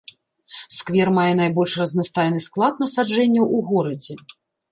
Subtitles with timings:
[0.75, 4.13] Сквер мае найбольш разнастайны склад насаджэнняў у горадзе.